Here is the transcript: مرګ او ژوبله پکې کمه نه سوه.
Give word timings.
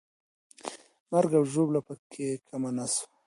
مرګ 1.11 1.31
او 1.39 1.43
ژوبله 1.51 1.81
پکې 1.87 2.27
کمه 2.47 2.69
نه 2.77 2.85
سوه. 2.93 3.05